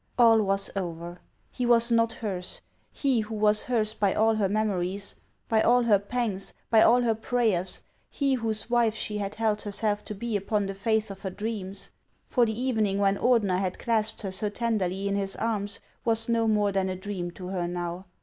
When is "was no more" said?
16.03-16.71